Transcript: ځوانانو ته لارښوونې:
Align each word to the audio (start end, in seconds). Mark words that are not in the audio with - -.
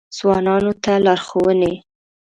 ځوانانو 0.17 0.71
ته 0.83 0.93
لارښوونې: 1.05 1.73